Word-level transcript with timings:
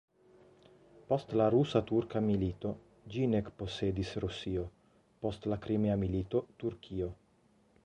Post 1.11 1.35
la 1.41 1.45
rusa-turka 1.55 2.21
milito, 2.29 2.71
ĝin 3.17 3.37
ekposedis 3.41 4.15
Rusio, 4.25 4.65
post 5.27 5.49
la 5.55 5.61
Krimea 5.67 6.01
milito 6.07 6.45
Turkio. 6.65 7.15